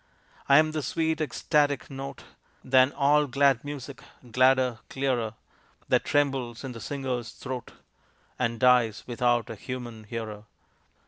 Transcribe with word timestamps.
I 0.49 0.57
am 0.57 0.71
the 0.71 0.81
sweet 0.81 1.21
ecstatic 1.21 1.87
note 1.91 2.23
Than 2.63 2.91
all 2.93 3.27
glad 3.27 3.63
music 3.63 4.01
gladder, 4.31 4.79
clearer, 4.89 5.35
That 5.89 6.05
trembles 6.05 6.63
in 6.63 6.71
the 6.71 6.81
singer's 6.81 7.29
throat, 7.33 7.73
And 8.39 8.59
dies 8.59 9.03
without 9.05 9.51
a 9.51 9.55
human 9.55 10.05
hearer. 10.05 10.45